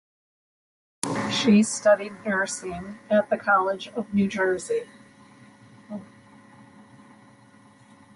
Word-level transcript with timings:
She 1.29 1.61
studied 1.61 2.25
nursing 2.25 2.97
at 3.11 3.29
The 3.29 3.37
College 3.37 3.89
of 3.89 4.11
New 4.15 4.27
Jersey. 4.27 4.89